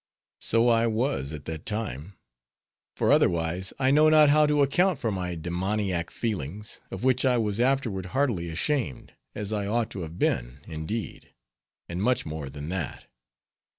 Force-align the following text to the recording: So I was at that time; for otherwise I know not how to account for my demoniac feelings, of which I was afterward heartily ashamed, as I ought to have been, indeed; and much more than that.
So 0.39 0.67
I 0.67 0.87
was 0.87 1.31
at 1.31 1.45
that 1.45 1.63
time; 1.63 2.15
for 2.95 3.11
otherwise 3.11 3.71
I 3.77 3.91
know 3.91 4.09
not 4.09 4.29
how 4.29 4.47
to 4.47 4.63
account 4.63 4.97
for 4.97 5.11
my 5.11 5.35
demoniac 5.35 6.09
feelings, 6.09 6.81
of 6.89 7.03
which 7.03 7.23
I 7.23 7.37
was 7.37 7.59
afterward 7.59 8.07
heartily 8.07 8.49
ashamed, 8.49 9.13
as 9.35 9.53
I 9.53 9.67
ought 9.67 9.91
to 9.91 10.01
have 10.01 10.17
been, 10.17 10.61
indeed; 10.65 11.35
and 11.87 12.01
much 12.01 12.25
more 12.25 12.49
than 12.49 12.69
that. 12.69 13.05